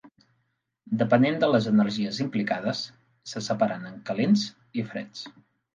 [1.01, 2.83] Depenent de les energies implicades,
[3.35, 4.49] se separen en "calents"
[4.83, 5.29] i "freds".